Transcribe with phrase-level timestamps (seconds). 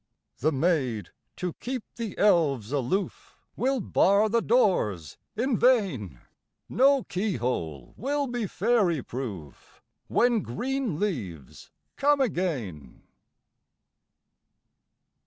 [0.39, 6.19] The maids, to keep the elves aloof, Will bar the doors in vain;
[6.67, 13.03] No key hole will be fairy proof, When green leaves come again.